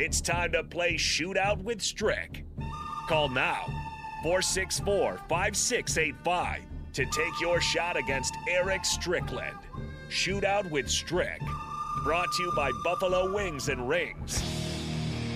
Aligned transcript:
It's 0.00 0.22
time 0.22 0.52
to 0.52 0.64
play 0.64 0.94
Shootout 0.94 1.62
with 1.62 1.82
Strick. 1.82 2.46
Call 3.06 3.28
now 3.28 3.66
464 4.22 5.20
5685 5.28 6.62
to 6.94 7.04
take 7.04 7.38
your 7.38 7.60
shot 7.60 7.98
against 7.98 8.34
Eric 8.48 8.86
Strickland. 8.86 9.58
Shootout 10.08 10.70
with 10.70 10.88
Strick. 10.88 11.42
Brought 12.02 12.32
to 12.32 12.42
you 12.44 12.52
by 12.56 12.70
Buffalo 12.82 13.30
Wings 13.34 13.68
and 13.68 13.86
Rings. 13.86 14.42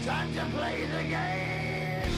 Time 0.03 0.33
to 0.35 0.47
play 0.57 0.87
the 0.97 1.03
game. 1.11 2.11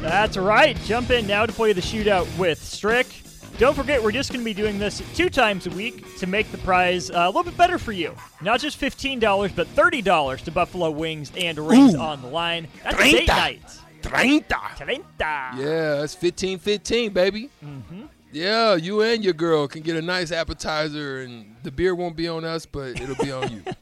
That's 0.00 0.38
right. 0.38 0.74
Jump 0.84 1.10
in 1.10 1.26
now 1.26 1.44
to 1.44 1.52
play 1.52 1.74
the 1.74 1.82
shootout 1.82 2.26
with 2.38 2.64
Strick. 2.64 3.25
Don't 3.58 3.74
forget, 3.74 4.02
we're 4.02 4.12
just 4.12 4.30
going 4.30 4.40
to 4.40 4.44
be 4.44 4.52
doing 4.52 4.78
this 4.78 5.02
two 5.14 5.30
times 5.30 5.66
a 5.66 5.70
week 5.70 6.18
to 6.18 6.26
make 6.26 6.50
the 6.52 6.58
prize 6.58 7.10
uh, 7.10 7.20
a 7.20 7.26
little 7.28 7.42
bit 7.42 7.56
better 7.56 7.78
for 7.78 7.92
you. 7.92 8.14
Not 8.42 8.60
just 8.60 8.78
$15, 8.78 9.56
but 9.56 9.66
$30 9.68 10.40
to 10.44 10.50
Buffalo 10.50 10.90
Wings 10.90 11.32
and 11.34 11.58
Rings 11.58 11.94
Ooh. 11.94 11.98
on 12.00 12.20
the 12.20 12.28
line. 12.28 12.68
That's 12.84 12.98
date 12.98 13.26
Treinta. 13.26 13.32
night. 13.32 13.78
Treinta. 14.02 14.60
Treinta. 14.76 15.50
Yeah, 15.56 16.02
it's 16.02 16.14
15 16.14 16.58
15, 16.58 17.14
baby. 17.14 17.48
Mm-hmm. 17.64 18.02
Yeah, 18.30 18.74
you 18.74 19.00
and 19.00 19.24
your 19.24 19.32
girl 19.32 19.66
can 19.66 19.80
get 19.80 19.96
a 19.96 20.02
nice 20.02 20.32
appetizer, 20.32 21.22
and 21.22 21.56
the 21.62 21.70
beer 21.70 21.94
won't 21.94 22.14
be 22.14 22.28
on 22.28 22.44
us, 22.44 22.66
but 22.66 23.00
it'll 23.00 23.16
be 23.16 23.32
on 23.32 23.50
you. 23.50 23.62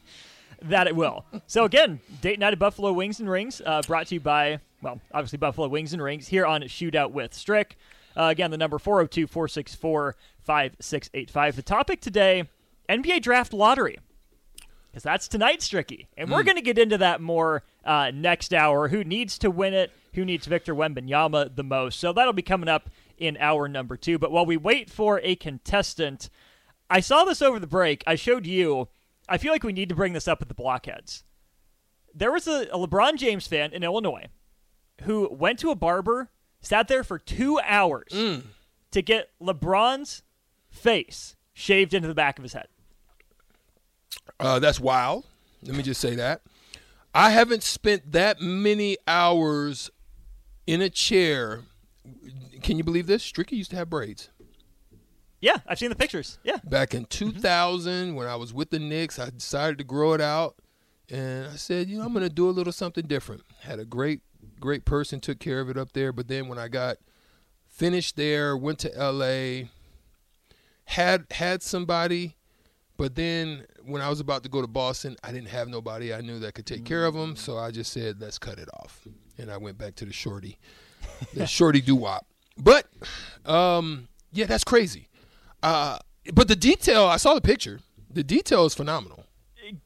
That 0.63 0.87
it 0.87 0.97
will. 0.97 1.27
So 1.47 1.65
again, 1.65 2.01
date 2.23 2.39
night 2.39 2.55
at 2.55 2.59
Buffalo 2.59 2.91
Wings 2.91 3.21
and 3.21 3.29
Rings, 3.29 3.61
uh, 3.67 3.83
brought 3.87 4.07
to 4.07 4.15
you 4.15 4.21
by, 4.21 4.61
well, 4.81 4.99
obviously 5.13 5.37
Buffalo 5.37 5.69
Wings 5.69 5.93
and 5.93 6.01
Rings 6.01 6.27
here 6.27 6.47
on 6.47 6.63
Shootout 6.63 7.11
with 7.11 7.35
Strick. 7.35 7.77
Uh, 8.17 8.25
again, 8.25 8.51
the 8.51 8.57
number 8.57 8.79
402-464-5685. 8.79 11.55
The 11.55 11.63
topic 11.63 12.01
today, 12.01 12.49
NBA 12.89 13.23
Draft 13.23 13.53
Lottery. 13.53 13.99
Because 14.91 15.03
that's 15.03 15.27
tonight, 15.27 15.59
Stricky. 15.59 16.07
And 16.17 16.31
we're 16.31 16.45
going 16.45 16.57
to 16.57 16.63
get 16.63 16.79
into 16.79 16.99
that 16.99 17.21
more 17.21 17.65
uh, 17.85 18.13
next 18.15 18.55
hour. 18.55 18.87
Who 18.87 19.03
needs 19.03 19.39
to 19.39 19.51
win 19.51 19.75
it? 19.75 19.91
Who 20.15 20.25
needs 20.25 20.47
Victor 20.47 20.73
Wembanyama 20.73 21.57
the 21.57 21.65
most? 21.65 21.99
So 21.99 22.13
that'll 22.13 22.33
be 22.33 22.43
coming 22.43 22.69
up 22.69 22.89
in 23.19 23.37
hour 23.39 23.67
number 23.67 23.97
two. 23.97 24.21
But 24.21 24.31
while 24.31 24.47
we 24.47 24.57
wait 24.57 24.89
for 24.89 25.21
a 25.25 25.35
contestant, 25.35 26.31
I 26.89 27.01
saw 27.01 27.25
this 27.25 27.43
over 27.43 27.59
the 27.59 27.67
break. 27.67 28.05
I 28.07 28.15
showed 28.15 28.47
you. 28.47 28.87
I 29.29 29.37
feel 29.37 29.51
like 29.51 29.65
we 29.65 29.73
need 29.73 29.89
to 29.89 29.97
bring 29.97 30.13
this 30.13 30.29
up 30.29 30.39
with 30.39 30.49
the 30.49 30.55
blockheads. 30.55 31.25
There 32.15 32.31
was 32.31 32.47
a, 32.47 32.69
a 32.73 32.79
LeBron 32.79 33.17
James 33.17 33.49
fan 33.49 33.73
in 33.73 33.83
Illinois 33.83 34.27
who 35.03 35.29
went 35.33 35.59
to 35.59 35.71
a 35.71 35.75
barber, 35.75 36.31
sat 36.65 36.89
there 36.89 37.05
for 37.05 37.19
two 37.19 37.61
hours 37.61 38.13
to 38.91 39.03
get 39.03 39.31
LeBron's 39.41 40.23
face 40.69 41.37
shaved 41.53 41.95
into 41.95 42.09
the 42.09 42.15
back 42.15 42.39
of 42.39 42.43
his 42.43 42.53
head. 42.53 42.69
Uh, 44.41 44.59
that's 44.59 44.81
wild. 44.81 45.27
Let 45.63 45.77
me 45.77 45.83
just 45.83 46.01
say 46.01 46.15
that. 46.17 46.43
I 47.15 47.31
haven't 47.31 47.63
spent 47.63 48.13
that 48.13 48.41
many 48.41 48.97
hours 49.07 49.91
in 50.67 50.83
a 50.83 50.91
chair. 50.91 51.63
Can 52.63 52.77
you 52.77 52.85
believe 52.85 53.07
this? 53.07 53.23
Stricky 53.25 53.53
used 53.53 53.71
to 53.71 53.77
have 53.77 53.89
braids. 53.89 54.31
Yeah, 55.41 55.59
I've 55.67 55.79
seen 55.79 55.91
the 55.91 55.97
pictures. 55.97 56.39
Yeah. 56.43 56.57
Back 56.65 56.95
in 56.95 57.05
2000, 57.05 58.15
when 58.15 58.27
I 58.27 58.35
was 58.35 58.55
with 58.55 58.71
the 58.71 58.79
Knicks, 58.79 59.19
I 59.19 59.29
decided 59.31 59.79
to 59.79 59.85
grow 59.85 60.15
it 60.15 60.21
out. 60.21 60.57
And 61.11 61.47
I 61.47 61.57
said, 61.57 61.89
you 61.89 61.99
know, 61.99 62.05
I'm 62.05 62.15
going 62.15 62.27
to 62.27 62.35
do 62.35 62.49
a 62.49 62.51
little 62.51 62.73
something 62.73 63.07
different. 63.07 63.43
Had 63.61 63.79
a 63.79 63.85
great, 63.85 64.23
great 64.65 64.85
person, 64.87 65.21
took 65.21 65.39
care 65.39 65.61
of 65.61 65.69
it 65.69 65.77
up 65.77 65.93
there. 65.93 66.11
But 66.11 66.27
then 66.29 66.49
when 66.49 66.59
I 66.59 66.69
got 66.69 66.97
finished 67.69 68.17
there, 68.17 68.57
went 68.57 68.79
to 68.81 68.89
LA, 68.97 69.69
had 70.87 71.27
had 71.31 71.63
somebody, 71.63 72.37
but 72.97 73.15
then 73.15 73.67
when 73.85 74.01
I 74.01 74.09
was 74.09 74.21
about 74.21 74.43
to 74.45 74.49
go 74.49 74.61
to 74.63 74.67
Boston, 74.67 75.17
I 75.23 75.33
didn't 75.33 75.49
have 75.49 75.69
nobody 75.69 76.15
I 76.15 76.21
knew 76.23 76.39
that 76.39 76.55
could 76.55 76.67
take 76.67 76.85
care 76.85 77.05
of 77.05 77.13
them. 77.15 77.37
So 77.37 77.59
I 77.59 77.71
just 77.71 77.93
said, 77.93 78.21
let's 78.21 78.39
cut 78.39 78.59
it 78.59 78.69
off. 78.75 79.07
And 79.39 79.51
I 79.51 79.57
went 79.59 79.77
back 79.79 79.95
to 79.97 80.05
the 80.07 80.13
shorty, 80.13 80.59
the 81.35 81.47
shorty 81.47 81.81
doo 81.81 81.97
wop. 81.97 82.27
But 82.57 82.87
um, 83.45 84.09
yeah, 84.33 84.47
that's 84.47 84.65
crazy. 84.65 85.09
Uh, 85.63 85.99
but 86.33 86.49
the 86.49 86.57
detail, 86.57 87.05
I 87.05 87.17
saw 87.19 87.35
the 87.35 87.41
picture. 87.41 87.81
The 88.11 88.23
detail 88.25 88.65
is 88.65 88.75
phenomenal. 88.75 89.25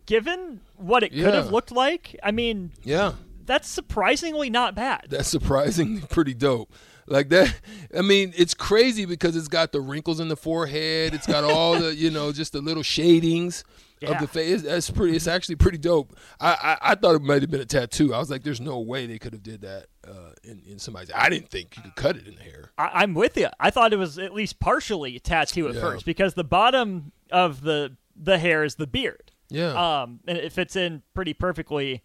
Given 0.07 0.61
what 0.77 1.03
it 1.03 1.09
could 1.11 1.19
Yeah. 1.19 1.33
have 1.33 1.51
looked 1.51 1.73
like, 1.73 2.15
I 2.23 2.31
mean, 2.31 2.73
Yeah, 2.85 3.13
that's 3.49 3.69
surprisingly 3.69 4.49
not 4.51 4.77
bad. 4.77 5.07
that's 5.11 5.29
surprisingly 5.29 6.03
pretty 6.11 6.35
dope. 6.35 6.73
Like 7.11 7.31
that, 7.31 7.55
I 7.97 8.03
mean, 8.03 8.35
it's 8.37 8.53
crazy 8.53 9.07
because 9.07 9.35
it's 9.35 9.49
got 9.49 9.73
the 9.73 9.81
wrinkles 9.81 10.21
in 10.21 10.29
the 10.29 10.37
forehead. 10.37 11.15
It's 11.15 11.27
got 11.27 11.43
all 11.43 11.79
the, 11.81 11.95
you 11.95 12.11
know, 12.11 12.33
just 12.33 12.53
the 12.53 12.61
little 12.61 12.83
shadings 12.83 13.65
of 14.07 14.21
the 14.21 14.27
face. 14.29 14.61
That's 14.61 14.91
pretty. 14.91 15.17
It's 15.17 15.27
actually 15.27 15.57
pretty 15.57 15.79
dope. 15.79 16.15
I, 16.39 16.51
I, 16.83 16.91
I 16.91 16.95
thought 16.97 17.15
it 17.15 17.23
might 17.23 17.41
have 17.41 17.51
been 17.51 17.63
a 17.63 17.65
tattoo. 17.65 18.13
I 18.13 18.19
was 18.19 18.31
like, 18.31 18.43
there's 18.43 18.61
no 18.61 18.79
way 18.81 19.07
they 19.07 19.19
could 19.19 19.33
have 19.33 19.43
did 19.43 19.63
that 19.63 19.87
uh, 20.07 20.33
in 20.45 20.61
in 20.67 20.79
somebody's. 20.79 21.11
I 21.15 21.31
didn't 21.31 21.49
think 21.49 21.79
you 21.79 21.83
could 21.83 21.97
cut 21.97 22.17
it 22.17 22.27
in 22.29 22.35
the 22.35 22.43
hair. 22.43 22.73
I, 22.77 22.91
I'm 22.97 23.15
with 23.15 23.39
you. 23.39 23.49
I 23.59 23.71
thought 23.71 23.95
it 23.95 23.99
was 23.99 24.19
at 24.19 24.35
least 24.35 24.61
partially 24.61 25.19
tattoo 25.19 25.67
at 25.69 25.77
Yeah. 25.77 25.81
first 25.81 26.05
because 26.05 26.35
the 26.35 26.45
bottom 26.45 27.13
of 27.33 27.63
the 27.63 27.97
the 28.15 28.37
hair 28.37 28.65
is 28.65 28.75
the 28.75 28.87
beard. 28.87 29.33
Yeah. 29.49 29.71
Um, 30.03 30.21
and 30.29 30.37
it 30.37 30.53
fits 30.53 30.77
in 30.77 31.03
pretty 31.15 31.33
perfectly 31.33 32.03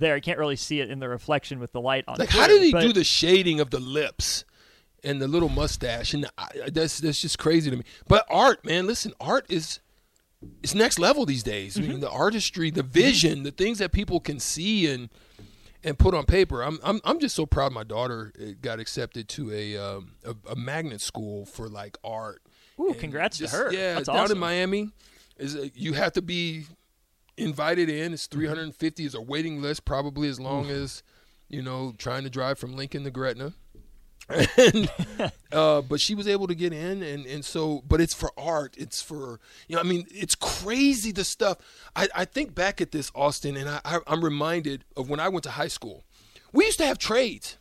there. 0.00 0.16
You 0.16 0.22
can't 0.22 0.38
really 0.38 0.56
see 0.56 0.80
it 0.80 0.90
in 0.90 0.98
the 1.00 1.08
reflection 1.08 1.58
with 1.58 1.72
the 1.72 1.80
light 1.80 2.04
on. 2.08 2.16
Like, 2.18 2.28
how 2.30 2.46
did 2.46 2.62
he 2.62 2.72
but 2.72 2.80
do 2.82 2.92
the 2.92 3.04
shading 3.04 3.60
of 3.60 3.70
the 3.70 3.80
lips 3.80 4.44
and 5.04 5.20
the 5.20 5.28
little 5.28 5.48
mustache? 5.48 6.14
And 6.14 6.28
I, 6.38 6.48
that's 6.72 6.98
that's 7.00 7.20
just 7.20 7.38
crazy 7.38 7.70
to 7.70 7.76
me. 7.76 7.84
But 8.08 8.26
art, 8.30 8.64
man, 8.64 8.86
listen, 8.86 9.12
art 9.20 9.46
is 9.48 9.80
it's 10.62 10.74
next 10.74 10.98
level 10.98 11.24
these 11.26 11.42
days. 11.42 11.76
I 11.76 11.80
Mm-hmm. 11.80 11.90
mean, 11.90 12.00
the 12.00 12.10
artistry, 12.10 12.70
the 12.70 12.82
vision, 12.82 13.42
the 13.42 13.50
things 13.50 13.78
that 13.78 13.92
people 13.92 14.20
can 14.20 14.38
see 14.38 14.86
and 14.86 15.08
and 15.84 15.98
put 15.98 16.14
on 16.14 16.24
paper. 16.24 16.62
I'm 16.62 16.78
I'm 16.82 17.00
I'm 17.04 17.18
just 17.20 17.34
so 17.34 17.46
proud. 17.46 17.72
My 17.72 17.84
daughter 17.84 18.32
uh, 18.40 18.52
got 18.60 18.80
accepted 18.80 19.28
to 19.30 19.52
a 19.52 19.76
um, 19.76 20.12
a, 20.24 20.34
a 20.52 20.56
magnet 20.56 21.00
school 21.00 21.46
for 21.46 21.68
like 21.68 21.96
art. 22.04 22.42
Ooh, 22.78 22.88
And 22.90 22.98
congrats 22.98 23.38
just- 23.38 23.52
to 23.54 23.58
her. 23.58 23.72
Yeah, 23.72 23.94
That's 23.94 24.06
down 24.08 24.16
awesome. 24.18 24.36
in 24.36 24.40
Miami, 24.40 24.90
is 25.38 25.56
uh, 25.56 25.68
you 25.74 25.94
have 25.94 26.12
to 26.12 26.22
be 26.22 26.64
invited 27.36 27.88
in. 27.88 28.12
It's 28.12 28.26
350 28.26 29.04
is 29.04 29.14
a 29.14 29.20
waiting 29.20 29.60
list, 29.60 29.84
probably 29.84 30.28
as 30.28 30.40
long 30.40 30.70
as 30.70 31.02
you 31.48 31.62
know 31.62 31.94
trying 31.98 32.24
to 32.24 32.30
drive 32.30 32.58
from 32.58 32.74
Lincoln 32.74 33.04
to 33.04 33.10
Gretna. 33.10 33.54
and, 34.28 34.90
uh, 35.52 35.82
but 35.82 36.00
she 36.00 36.14
was 36.14 36.26
able 36.26 36.46
to 36.46 36.54
get 36.54 36.72
in, 36.72 37.02
and 37.02 37.26
and 37.26 37.44
so, 37.44 37.82
but 37.86 38.00
it's 38.00 38.14
for 38.14 38.30
art. 38.36 38.74
It's 38.78 39.00
for 39.00 39.40
you 39.68 39.76
know, 39.76 39.80
I 39.80 39.84
mean, 39.84 40.06
it's 40.10 40.34
crazy 40.34 41.12
the 41.12 41.24
stuff. 41.24 41.58
I, 41.94 42.08
I 42.14 42.24
think 42.24 42.54
back 42.54 42.80
at 42.80 42.92
this 42.92 43.10
Austin, 43.14 43.56
and 43.56 43.68
I, 43.68 43.80
I 43.84 43.98
I'm 44.06 44.24
reminded 44.24 44.84
of 44.96 45.08
when 45.08 45.20
I 45.20 45.28
went 45.28 45.44
to 45.44 45.50
high 45.50 45.68
school. 45.68 46.04
We 46.52 46.64
used 46.64 46.78
to 46.78 46.86
have 46.86 46.98
trades 46.98 47.58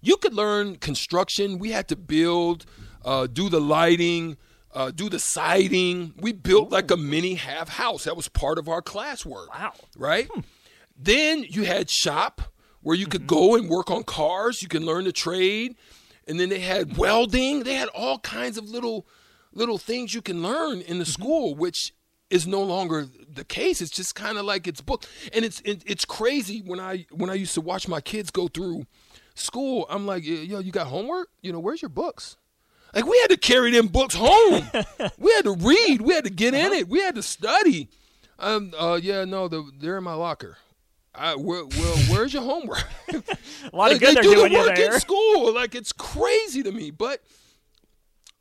you 0.00 0.16
could 0.16 0.34
learn 0.34 0.76
construction. 0.76 1.58
We 1.58 1.70
had 1.70 1.88
to 1.88 1.96
build, 1.96 2.66
uh, 3.04 3.26
do 3.26 3.48
the 3.48 3.60
lighting, 3.60 4.36
uh, 4.74 4.90
do 4.90 5.08
the 5.08 5.18
siding. 5.18 6.14
We 6.16 6.32
built 6.32 6.70
like 6.70 6.90
a 6.90 6.96
mini 6.96 7.34
half 7.34 7.68
house. 7.68 8.04
That 8.04 8.16
was 8.16 8.28
part 8.28 8.58
of 8.58 8.68
our 8.68 8.82
classwork. 8.82 9.48
Wow. 9.48 9.72
Right? 9.96 10.28
Hmm. 10.32 10.40
Then 10.96 11.44
you 11.48 11.64
had 11.64 11.90
shop 11.90 12.42
where 12.80 12.96
you 12.96 13.06
could 13.06 13.26
mm-hmm. 13.26 13.36
go 13.36 13.56
and 13.56 13.68
work 13.68 13.90
on 13.90 14.02
cars. 14.04 14.62
You 14.62 14.68
can 14.68 14.84
learn 14.84 15.04
the 15.04 15.12
trade. 15.12 15.76
And 16.26 16.38
then 16.38 16.48
they 16.48 16.60
had 16.60 16.96
welding. 16.96 17.62
They 17.62 17.74
had 17.74 17.88
all 17.88 18.18
kinds 18.18 18.58
of 18.58 18.68
little 18.68 19.06
little 19.52 19.78
things 19.78 20.14
you 20.14 20.22
can 20.22 20.42
learn 20.42 20.80
in 20.82 20.98
the 20.98 21.04
mm-hmm. 21.04 21.22
school, 21.22 21.54
which 21.54 21.92
is 22.30 22.46
no 22.46 22.62
longer 22.62 23.06
the 23.32 23.44
case. 23.44 23.80
It's 23.80 23.90
just 23.90 24.14
kind 24.14 24.36
of 24.38 24.44
like 24.44 24.66
it's 24.66 24.80
booked, 24.80 25.08
and 25.32 25.44
it's 25.44 25.60
it, 25.60 25.82
it's 25.86 26.04
crazy 26.04 26.62
when 26.64 26.80
I 26.80 27.06
when 27.10 27.30
I 27.30 27.34
used 27.34 27.54
to 27.54 27.60
watch 27.60 27.88
my 27.88 28.00
kids 28.00 28.30
go 28.30 28.48
through 28.48 28.86
school. 29.34 29.86
I'm 29.88 30.06
like, 30.06 30.24
yo, 30.24 30.58
you 30.58 30.72
got 30.72 30.88
homework? 30.88 31.28
You 31.40 31.52
know, 31.52 31.60
where's 31.60 31.80
your 31.80 31.88
books? 31.88 32.36
Like 32.94 33.06
we 33.06 33.18
had 33.20 33.30
to 33.30 33.36
carry 33.36 33.70
them 33.70 33.88
books 33.88 34.14
home. 34.14 34.68
we 35.18 35.32
had 35.32 35.44
to 35.44 35.54
read. 35.54 36.00
We 36.00 36.14
had 36.14 36.24
to 36.24 36.30
get 36.30 36.54
in 36.54 36.72
it. 36.72 36.88
We 36.88 37.00
had 37.00 37.14
to 37.16 37.22
study. 37.22 37.88
Um. 38.38 38.72
Uh. 38.78 38.98
Yeah. 39.00 39.24
No. 39.24 39.48
The, 39.48 39.70
they're 39.78 39.98
in 39.98 40.04
my 40.04 40.14
locker. 40.14 40.56
I, 41.14 41.34
where, 41.34 41.64
well, 41.64 41.96
where's 42.10 42.32
your 42.32 42.42
homework? 42.42 42.84
A 43.72 43.76
lot 43.76 43.92
of 43.92 43.98
good 43.98 44.10
they 44.10 44.14
they're 44.14 44.22
do 44.22 44.34
doing 44.34 44.52
the 44.52 44.58
work 44.58 44.76
there. 44.76 44.94
in 44.94 45.00
school. 45.00 45.52
Like 45.52 45.74
it's 45.74 45.92
crazy 45.92 46.62
to 46.62 46.70
me. 46.70 46.90
But 46.90 47.22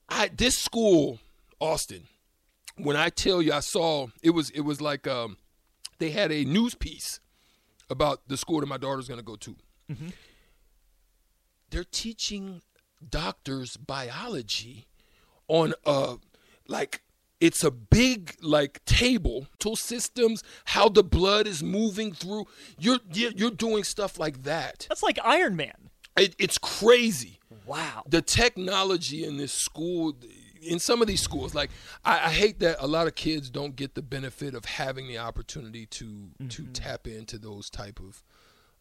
I 0.10 0.30
this 0.30 0.58
school, 0.58 1.20
Austin, 1.60 2.04
when 2.78 2.96
I 2.96 3.10
tell 3.10 3.42
you 3.42 3.54
I 3.54 3.62
saw 3.62 4.08
it 4.22 4.30
was 4.32 4.50
it 4.52 4.62
was 4.62 4.80
like 4.80 5.08
um 5.08 5.38
they 6.00 6.12
had 6.12 6.32
a 6.32 6.46
news 6.46 6.76
piece 6.76 7.20
about 7.90 8.28
the 8.28 8.38
school 8.38 8.60
that 8.60 8.68
my 8.68 8.78
daughter's 8.78 9.08
gonna 9.08 9.24
go 9.24 9.36
to. 9.38 9.56
Mm-hmm. 9.92 10.10
They're 11.72 11.84
teaching 11.84 12.62
doctors 13.08 13.78
biology 13.78 14.88
on 15.48 15.74
a 15.86 16.16
like 16.68 17.02
it's 17.40 17.64
a 17.64 17.72
big 17.72 18.36
like 18.42 18.84
table 18.86 19.48
tool 19.60 19.76
systems 19.76 20.44
how 20.66 20.90
the 20.90 21.04
blood 21.04 21.48
is 21.48 21.62
moving 21.62 22.12
through 22.12 22.46
you're 22.78 23.00
you're 23.14 23.32
you're 23.32 23.52
doing 23.52 23.84
stuff 23.84 24.20
like 24.20 24.44
that 24.44 24.86
That's 24.90 25.04
like 25.04 25.20
Iron 25.24 25.56
Man. 25.56 25.90
it, 26.18 26.36
it's 26.40 26.58
crazy 26.58 27.40
Wow. 27.66 28.04
the 28.08 28.22
technology 28.22 29.24
in 29.24 29.38
this 29.38 29.54
school 29.54 30.14
in 30.62 30.80
some 30.80 31.02
of 31.02 31.08
these 31.08 31.22
schools, 31.22 31.56
like 31.56 31.70
I, 32.04 32.26
I 32.26 32.30
hate 32.30 32.60
that 32.60 32.78
a 32.80 32.88
lot 32.88 33.08
of 33.08 33.16
kids 33.16 33.50
don't 33.50 33.76
get 33.76 33.96
the 33.96 34.02
benefit 34.02 34.54
of 34.54 34.66
having 34.66 35.08
the 35.08 35.18
opportunity 35.18 35.86
to 35.88 36.30
to 36.50 36.64
mm-hmm. 36.64 36.72
tap 36.74 37.08
into 37.08 37.38
those 37.38 37.70
type 37.70 38.00
of 38.00 38.24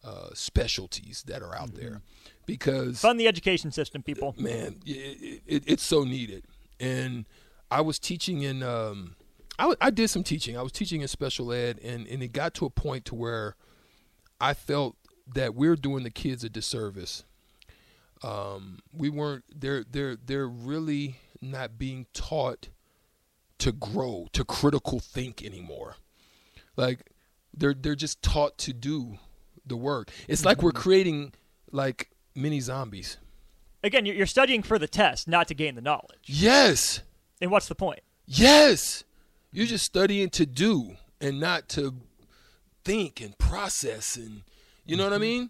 uh, 0.07 0.29
specialties 0.33 1.23
that 1.27 1.41
are 1.41 1.55
out 1.55 1.75
there, 1.75 2.01
because 2.45 3.01
Fund 3.01 3.19
the 3.19 3.27
education 3.27 3.71
system, 3.71 4.01
people. 4.01 4.33
man, 4.37 4.77
it, 4.85 5.41
it, 5.45 5.63
it's 5.67 5.83
so 5.83 6.03
needed. 6.03 6.45
And 6.79 7.25
I 7.69 7.81
was 7.81 7.99
teaching 7.99 8.41
in, 8.41 8.63
um, 8.63 9.15
I 9.59 9.89
did 9.89 10.09
some 10.09 10.23
teaching. 10.23 10.57
I 10.57 10.61
was 10.61 10.71
teaching 10.71 11.01
in 11.01 11.07
special 11.07 11.51
ed, 11.51 11.79
and, 11.83 12.07
and 12.07 12.23
it 12.23 12.31
got 12.31 12.53
to 12.55 12.65
a 12.65 12.69
point 12.69 13.03
to 13.05 13.15
where 13.15 13.55
I 14.39 14.53
felt 14.53 14.95
that 15.33 15.55
we're 15.55 15.75
doing 15.75 16.03
the 16.03 16.11
kids 16.11 16.43
a 16.43 16.49
disservice. 16.49 17.25
Um, 18.23 18.79
we 18.93 19.09
weren't. 19.09 19.43
They're 19.53 19.83
they're 19.83 20.15
they're 20.15 20.47
really 20.47 21.17
not 21.41 21.77
being 21.77 22.07
taught 22.13 22.69
to 23.59 23.71
grow, 23.71 24.27
to 24.33 24.43
critical 24.45 24.99
think 24.99 25.43
anymore. 25.43 25.95
Like 26.75 27.11
they're 27.55 27.73
they're 27.73 27.95
just 27.95 28.21
taught 28.21 28.57
to 28.59 28.73
do 28.73 29.17
the 29.69 29.77
work. 29.77 30.11
It's 30.27 30.45
like 30.45 30.61
we're 30.61 30.71
mm-hmm. 30.71 30.81
creating 30.81 31.33
like 31.71 32.09
mini 32.35 32.59
zombies. 32.59 33.17
Again, 33.83 34.05
you're 34.05 34.15
you're 34.15 34.25
studying 34.25 34.63
for 34.63 34.79
the 34.79 34.87
test, 34.87 35.27
not 35.27 35.47
to 35.49 35.53
gain 35.53 35.75
the 35.75 35.81
knowledge. 35.81 36.25
Yes. 36.25 37.01
And 37.41 37.51
what's 37.51 37.67
the 37.67 37.75
point? 37.75 38.01
Yes. 38.25 39.03
You're 39.51 39.67
just 39.67 39.85
studying 39.85 40.29
to 40.31 40.45
do 40.45 40.97
and 41.21 41.39
not 41.39 41.69
to 41.69 41.95
think 42.83 43.21
and 43.21 43.37
process 43.37 44.15
and 44.15 44.43
you 44.85 44.95
know 44.95 45.03
what 45.03 45.13
I 45.13 45.15
mm-hmm. 45.15 45.21
mean? 45.21 45.49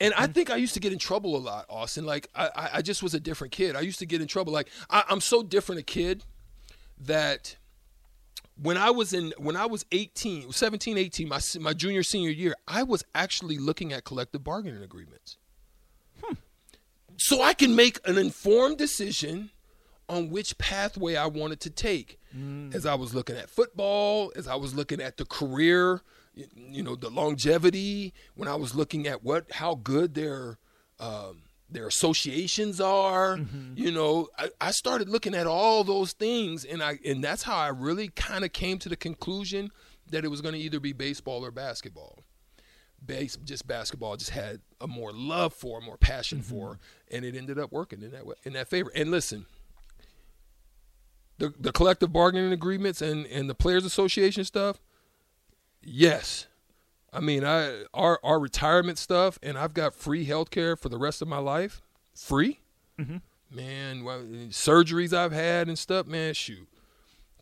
And 0.00 0.14
I 0.14 0.24
mm-hmm. 0.24 0.32
think 0.32 0.50
I 0.50 0.56
used 0.56 0.74
to 0.74 0.80
get 0.80 0.92
in 0.92 0.98
trouble 0.98 1.36
a 1.36 1.38
lot, 1.38 1.66
Austin. 1.68 2.04
Like 2.04 2.28
I, 2.34 2.50
I- 2.54 2.70
I 2.74 2.82
just 2.82 3.02
was 3.02 3.14
a 3.14 3.20
different 3.20 3.52
kid. 3.52 3.76
I 3.76 3.80
used 3.80 3.98
to 3.98 4.06
get 4.06 4.20
in 4.20 4.28
trouble. 4.28 4.52
Like 4.52 4.68
I, 4.90 5.04
I'm 5.08 5.20
so 5.20 5.42
different 5.42 5.80
a 5.80 5.84
kid 5.84 6.24
that 6.98 7.56
when 8.60 8.76
I 8.76 8.90
was 8.90 9.12
in 9.12 9.32
when 9.38 9.56
I 9.56 9.66
was 9.66 9.84
18, 9.92 10.52
17, 10.52 10.98
18, 10.98 11.28
my 11.28 11.40
my 11.60 11.72
junior 11.72 12.02
senior 12.02 12.30
year, 12.30 12.54
I 12.66 12.82
was 12.82 13.04
actually 13.14 13.58
looking 13.58 13.92
at 13.92 14.04
collective 14.04 14.42
bargaining 14.42 14.82
agreements. 14.82 15.36
So 17.18 17.42
I 17.42 17.54
can 17.54 17.74
make 17.74 17.98
an 18.06 18.18
informed 18.18 18.78
decision 18.78 19.50
on 20.08 20.30
which 20.30 20.58
pathway 20.58 21.16
I 21.16 21.26
wanted 21.26 21.60
to 21.60 21.70
take. 21.70 22.18
As 22.74 22.84
I 22.84 22.94
was 22.94 23.14
looking 23.14 23.36
at 23.36 23.48
football, 23.48 24.32
as 24.36 24.46
I 24.46 24.54
was 24.56 24.74
looking 24.74 25.00
at 25.00 25.16
the 25.16 25.24
career, 25.24 26.02
you 26.34 26.82
know, 26.82 26.94
the 26.94 27.08
longevity, 27.08 28.12
when 28.34 28.48
I 28.48 28.54
was 28.56 28.74
looking 28.74 29.06
at 29.06 29.24
what 29.24 29.50
how 29.52 29.76
good 29.76 30.14
their 30.14 30.58
um, 31.00 31.42
their 31.68 31.86
associations 31.86 32.80
are, 32.80 33.36
mm-hmm. 33.36 33.72
you 33.76 33.90
know, 33.90 34.28
I, 34.38 34.50
I 34.60 34.70
started 34.70 35.08
looking 35.08 35.34
at 35.34 35.46
all 35.46 35.82
those 35.84 36.12
things, 36.12 36.64
and 36.64 36.82
I 36.82 36.98
and 37.04 37.22
that's 37.22 37.42
how 37.42 37.56
I 37.56 37.68
really 37.68 38.08
kind 38.08 38.44
of 38.44 38.52
came 38.52 38.78
to 38.78 38.88
the 38.88 38.96
conclusion 38.96 39.70
that 40.10 40.24
it 40.24 40.28
was 40.28 40.40
going 40.40 40.54
to 40.54 40.60
either 40.60 40.78
be 40.78 40.92
baseball 40.92 41.44
or 41.44 41.50
basketball. 41.50 42.20
Base, 43.04 43.36
just 43.36 43.66
basketball, 43.66 44.16
just 44.16 44.30
had 44.30 44.60
a 44.80 44.86
more 44.86 45.12
love 45.12 45.52
for, 45.52 45.80
more 45.80 45.98
passion 45.98 46.38
mm-hmm. 46.38 46.56
for, 46.56 46.78
and 47.10 47.24
it 47.24 47.36
ended 47.36 47.58
up 47.58 47.70
working 47.72 48.02
in 48.02 48.10
that 48.12 48.26
way, 48.26 48.34
in 48.44 48.54
that 48.54 48.68
favor. 48.68 48.90
And 48.94 49.10
listen, 49.10 49.46
the 51.38 51.52
the 51.58 51.72
collective 51.72 52.12
bargaining 52.12 52.52
agreements 52.52 53.02
and 53.02 53.26
and 53.26 53.48
the 53.48 53.54
players 53.54 53.84
association 53.84 54.44
stuff 54.44 54.80
yes 55.82 56.46
i 57.16 57.20
mean 57.20 57.44
i 57.44 57.82
our 57.94 58.20
our 58.22 58.38
retirement 58.38 58.98
stuff 58.98 59.38
and 59.42 59.56
i've 59.58 59.74
got 59.74 59.94
free 59.94 60.24
health 60.24 60.50
care 60.50 60.76
for 60.76 60.88
the 60.88 60.98
rest 60.98 61.22
of 61.22 61.28
my 61.28 61.38
life 61.38 61.80
free 62.14 62.60
mm-hmm. 62.98 63.16
man 63.54 64.04
well, 64.04 64.20
surgeries 64.50 65.12
i've 65.12 65.32
had 65.32 65.68
and 65.68 65.78
stuff 65.78 66.06
man 66.06 66.34
shoot 66.34 66.68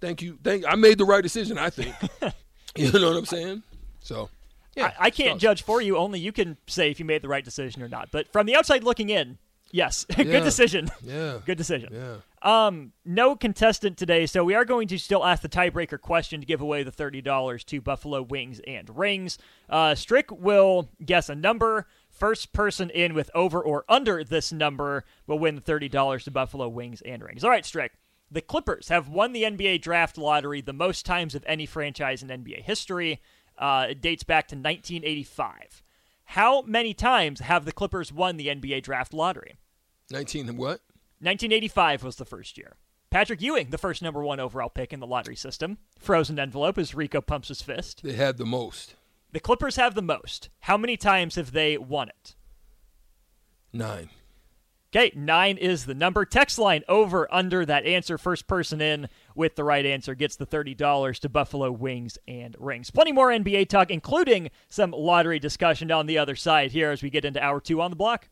thank 0.00 0.22
you 0.22 0.38
thank 0.42 0.64
i 0.66 0.74
made 0.74 0.98
the 0.98 1.04
right 1.04 1.22
decision 1.22 1.58
i 1.58 1.68
think 1.70 1.94
you 2.76 2.90
know 2.92 3.08
what 3.08 3.16
i'm 3.16 3.26
saying 3.26 3.62
so 4.00 4.28
yeah 4.76 4.92
I, 4.98 5.06
I 5.06 5.10
can't 5.10 5.40
judge 5.40 5.62
for 5.62 5.80
you. 5.80 5.96
Only 5.96 6.18
you 6.18 6.32
can 6.32 6.56
say 6.66 6.90
if 6.90 6.98
you 6.98 7.04
made 7.04 7.22
the 7.22 7.28
right 7.28 7.44
decision 7.44 7.80
or 7.80 7.88
not. 7.88 8.08
But 8.10 8.32
from 8.32 8.44
the 8.46 8.56
outside 8.56 8.82
looking 8.82 9.08
in, 9.08 9.38
yes, 9.70 10.04
good 10.16 10.26
Yeah. 10.26 10.40
decision. 10.40 10.90
yeah 11.00 11.38
Good 11.46 11.58
decision. 11.58 11.90
yeah 11.92 12.16
Um, 12.44 12.92
no 13.06 13.34
contestant 13.34 13.96
today, 13.96 14.26
so 14.26 14.44
we 14.44 14.54
are 14.54 14.66
going 14.66 14.86
to 14.88 14.98
still 14.98 15.24
ask 15.24 15.40
the 15.40 15.48
tiebreaker 15.48 15.98
question 15.98 16.40
to 16.40 16.46
give 16.46 16.60
away 16.60 16.82
the 16.82 16.92
thirty 16.92 17.22
dollars 17.22 17.64
to 17.64 17.80
Buffalo 17.80 18.20
Wings 18.20 18.60
and 18.66 18.94
Rings. 18.94 19.38
Uh, 19.70 19.94
Strick 19.94 20.30
will 20.30 20.90
guess 21.04 21.30
a 21.30 21.34
number. 21.34 21.86
First 22.10 22.52
person 22.52 22.90
in 22.90 23.14
with 23.14 23.30
over 23.34 23.62
or 23.62 23.86
under 23.88 24.22
this 24.22 24.52
number 24.52 25.04
will 25.26 25.38
win 25.38 25.54
the 25.54 25.62
thirty 25.62 25.88
dollars 25.88 26.24
to 26.24 26.30
Buffalo 26.30 26.68
Wings 26.68 27.00
and 27.00 27.22
Rings. 27.22 27.44
All 27.44 27.50
right, 27.50 27.64
Strick. 27.64 27.92
The 28.30 28.42
Clippers 28.42 28.88
have 28.88 29.08
won 29.08 29.32
the 29.32 29.44
NBA 29.44 29.80
draft 29.80 30.18
lottery 30.18 30.60
the 30.60 30.72
most 30.74 31.06
times 31.06 31.34
of 31.34 31.44
any 31.46 31.64
franchise 31.64 32.22
in 32.22 32.28
NBA 32.28 32.62
history. 32.62 33.22
Uh, 33.56 33.86
it 33.90 34.02
dates 34.02 34.22
back 34.22 34.48
to 34.48 34.56
1985. 34.56 35.82
How 36.24 36.60
many 36.62 36.92
times 36.92 37.40
have 37.40 37.64
the 37.64 37.72
Clippers 37.72 38.12
won 38.12 38.36
the 38.36 38.48
NBA 38.48 38.82
draft 38.82 39.14
lottery? 39.14 39.54
19 40.10 40.48
and 40.50 40.58
what 40.58 40.82
1985 41.20 42.04
was 42.04 42.16
the 42.16 42.24
first 42.24 42.58
year. 42.58 42.76
Patrick 43.10 43.40
Ewing, 43.40 43.70
the 43.70 43.78
first 43.78 44.02
number 44.02 44.24
one 44.24 44.40
overall 44.40 44.68
pick 44.68 44.92
in 44.92 45.00
the 45.00 45.06
lottery 45.06 45.36
system. 45.36 45.78
Frozen 45.98 46.38
envelope 46.38 46.78
as 46.78 46.94
Rico 46.94 47.20
pumps 47.20 47.48
his 47.48 47.62
fist. 47.62 48.02
they 48.02 48.14
had 48.14 48.38
the 48.38 48.44
most 48.44 48.96
The 49.32 49.40
Clippers 49.40 49.76
have 49.76 49.94
the 49.94 50.02
most. 50.02 50.48
How 50.60 50.76
many 50.76 50.96
times 50.96 51.36
have 51.36 51.52
they 51.52 51.78
won 51.78 52.08
it? 52.08 52.34
nine 53.72 54.10
Okay, 54.94 55.10
nine 55.16 55.56
is 55.56 55.86
the 55.86 55.94
number. 55.94 56.24
Text 56.24 56.56
line 56.56 56.84
over 56.88 57.26
under 57.34 57.66
that 57.66 57.84
answer. 57.84 58.16
First 58.16 58.46
person 58.46 58.80
in 58.80 59.08
with 59.34 59.56
the 59.56 59.64
right 59.64 59.84
answer 59.84 60.14
gets 60.14 60.36
the 60.36 60.46
$30 60.46 61.18
to 61.18 61.28
Buffalo 61.28 61.72
Wings 61.72 62.16
and 62.28 62.54
Rings. 62.60 62.92
Plenty 62.92 63.10
more 63.10 63.30
NBA 63.30 63.68
talk, 63.68 63.90
including 63.90 64.50
some 64.68 64.92
lottery 64.92 65.40
discussion 65.40 65.90
on 65.90 66.06
the 66.06 66.18
other 66.18 66.36
side 66.36 66.70
here 66.70 66.92
as 66.92 67.02
we 67.02 67.10
get 67.10 67.24
into 67.24 67.42
hour 67.42 67.60
two 67.60 67.80
on 67.80 67.90
the 67.90 67.96
block. 67.96 68.28